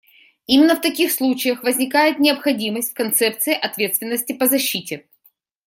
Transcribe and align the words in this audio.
Именно 0.47 0.75
в 0.77 0.81
таких 0.81 1.11
случаях 1.11 1.61
возникает 1.61 2.17
необходимость 2.17 2.89
в 2.89 2.93
концепции 2.95 3.53
ответственности 3.53 4.33
по 4.33 4.47
защите. 4.47 5.05